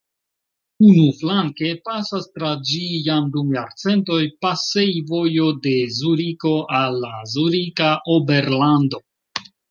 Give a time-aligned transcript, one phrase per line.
[0.85, 9.03] Unuflanke pasas tra ĝi jam dum jarcentoj pasejvojo de Zuriko al la Zurika Oberlando.